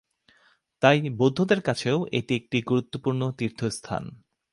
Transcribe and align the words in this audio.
তাই 0.81 0.97
বৌদ্ধদের 1.17 1.61
কাছেও 1.61 1.97
এটি 2.11 2.33
একটি 2.35 2.57
গুরুত্বপূর্ণ 2.61 3.21
তীর্থস্থান। 3.31 4.03